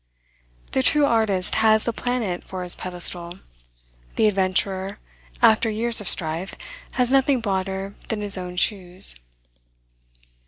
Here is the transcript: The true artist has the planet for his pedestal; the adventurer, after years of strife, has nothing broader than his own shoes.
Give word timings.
The 0.71 0.81
true 0.81 1.05
artist 1.05 1.53
has 1.61 1.83
the 1.83 1.93
planet 1.93 2.43
for 2.43 2.63
his 2.63 2.75
pedestal; 2.75 3.37
the 4.15 4.25
adventurer, 4.27 4.97
after 5.43 5.69
years 5.69 6.01
of 6.01 6.09
strife, 6.09 6.55
has 6.93 7.11
nothing 7.11 7.39
broader 7.39 7.93
than 8.07 8.21
his 8.21 8.35
own 8.35 8.57
shoes. 8.57 9.15